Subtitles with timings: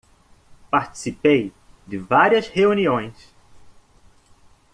[0.71, 1.53] Participei
[1.85, 3.31] de várias reuniões